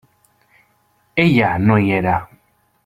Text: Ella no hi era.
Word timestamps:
Ella 1.27 1.53
no 1.67 1.77
hi 1.85 1.95
era. 2.01 2.19